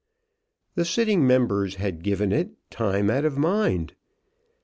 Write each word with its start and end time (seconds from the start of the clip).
The 0.73 0.83
sitting 0.83 1.27
members 1.27 1.75
had 1.75 2.01
given 2.01 2.31
it 2.31 2.53
time 2.71 3.11
out 3.11 3.23
of 3.23 3.37
mind. 3.37 3.93